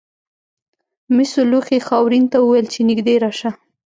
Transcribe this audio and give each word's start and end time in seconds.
مسو 1.15 1.41
لوښي 1.51 1.79
خاورین 1.87 2.25
ته 2.31 2.37
وویل 2.41 2.67
چې 2.73 2.79
نږدې 2.89 3.15
راشه. 3.23 3.49